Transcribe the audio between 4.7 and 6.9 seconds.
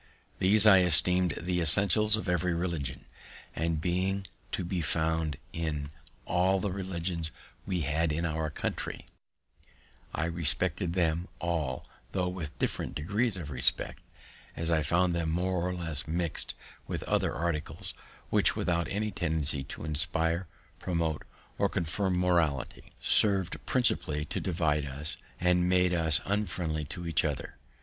found in all the